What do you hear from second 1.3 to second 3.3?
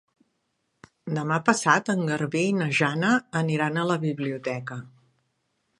passat en Garbí i na Jana